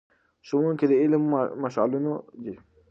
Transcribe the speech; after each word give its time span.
ښوونکي 0.47 0.85
د 0.91 0.93
علم 1.01 1.23
مشعلونه 1.63 2.11
دي. 2.43 2.53